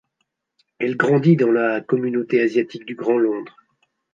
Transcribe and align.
Elle 0.79 0.97
grandit 0.97 1.35
dans 1.35 1.51
la 1.51 1.79
communauté 1.79 2.41
asiatique 2.41 2.87
du 2.87 2.95
grand 2.95 3.19
Londres. 3.19 3.55